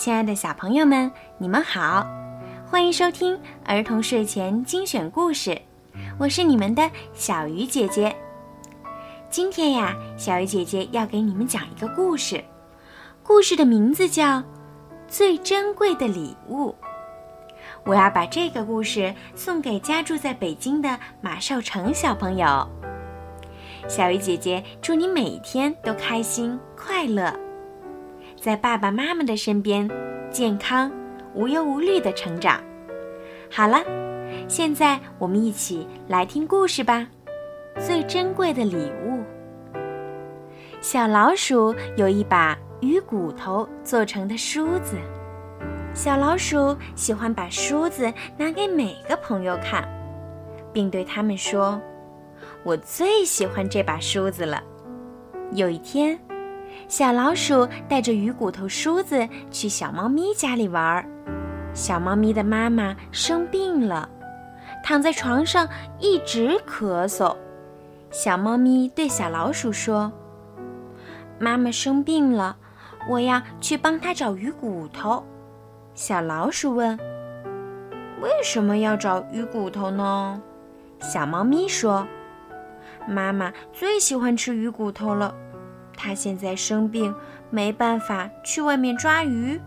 [0.00, 2.06] 亲爱的小朋友们，你们好，
[2.66, 5.60] 欢迎收听儿童睡前精选故事，
[6.18, 8.16] 我是你们的小鱼姐姐。
[9.28, 12.42] 今天呀，小鱼姐姐要给你们讲一个故事，
[13.22, 14.38] 故事的名字叫
[15.06, 16.70] 《最珍贵的礼物》。
[17.84, 22.66] 我要把这个故事送给家住在北京的马少成小朋友。
[23.86, 27.38] 小鱼姐姐祝你每天都开心快乐。
[28.40, 29.86] 在爸爸妈妈的身边，
[30.30, 30.90] 健康、
[31.34, 32.58] 无忧无虑的成长。
[33.50, 33.82] 好了，
[34.48, 37.06] 现在我们一起来听故事吧。
[37.78, 39.22] 最珍贵的礼物。
[40.80, 44.96] 小老鼠有一把鱼骨头做成的梳子，
[45.92, 49.86] 小老鼠喜欢把梳子拿给每个朋友看，
[50.72, 51.78] 并对他们说
[52.64, 54.62] ：“我最喜欢这把梳子了。”
[55.52, 56.18] 有一天。
[56.88, 61.04] 小老鼠带着鱼骨头梳子去小猫咪家里玩儿，
[61.72, 64.08] 小猫咪的妈妈生病了，
[64.82, 65.68] 躺在床上
[65.98, 67.36] 一直咳嗽。
[68.10, 70.12] 小猫咪对小老鼠说
[71.38, 72.56] ：“妈妈生病了，
[73.08, 75.24] 我要去帮她找鱼骨头。”
[75.94, 76.98] 小老鼠问
[78.20, 80.42] ：“为什么要找鱼骨头呢？”
[80.98, 82.04] 小猫咪说
[83.06, 85.32] ：“妈妈最喜欢吃鱼骨头了。”
[86.02, 87.14] 它现在生病，
[87.50, 89.60] 没办法去外面抓鱼。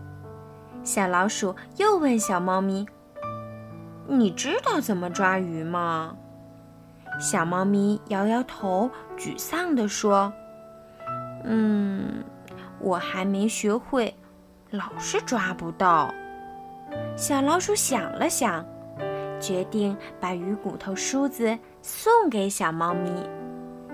[0.82, 2.84] 小老鼠又问小猫咪
[4.08, 6.16] ：“你知道怎么抓鱼吗？”
[7.20, 10.32] 小猫咪摇摇头，沮丧地说
[11.46, 12.24] ：“嗯，
[12.80, 14.12] 我还没学会，
[14.70, 16.12] 老是抓不到。”
[17.16, 18.66] 小老鼠想了想，
[19.38, 23.10] 决定把鱼骨头梳子送给小猫咪。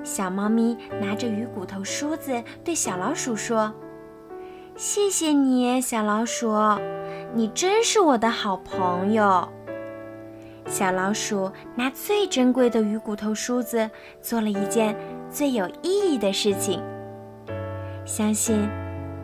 [0.03, 3.75] 小猫咪拿着鱼骨头梳子，对小老鼠说
[4.77, 6.55] ：“谢谢你，小老鼠，
[7.35, 9.47] 你真是我的好朋友。”
[10.67, 13.91] 小老鼠拿最珍贵的鱼骨头梳子，
[14.23, 14.97] 做了一件
[15.29, 16.83] 最有意义的事情。
[18.05, 18.69] 相信，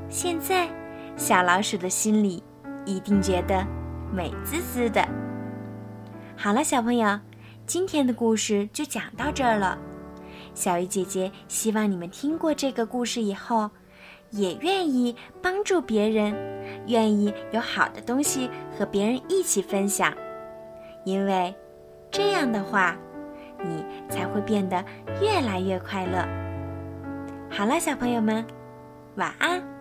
[0.08, 0.68] 现在
[1.16, 2.42] 小老鼠的心里
[2.84, 3.64] 一定觉得
[4.12, 5.06] 美滋滋的。
[6.36, 7.18] 好了，小朋友，
[7.64, 9.78] 今天的故事就讲到这儿了。
[10.56, 13.70] 小鱼姐姐希望你们听过这个故事以后，
[14.30, 16.34] 也愿意帮助别人，
[16.86, 20.12] 愿意有好的东西和别人一起分享，
[21.04, 21.54] 因为
[22.10, 22.96] 这样的话，
[23.62, 24.82] 你才会变得
[25.20, 26.26] 越来越快乐。
[27.50, 28.42] 好了，小朋友们，
[29.16, 29.75] 晚安。